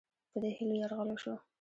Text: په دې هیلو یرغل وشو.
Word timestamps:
په 0.31 0.37
دې 0.41 0.49
هیلو 0.57 0.75
یرغل 0.81 1.09
وشو. 1.11 1.33